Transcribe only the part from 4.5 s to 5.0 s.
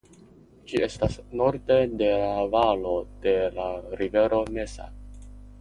Mesa.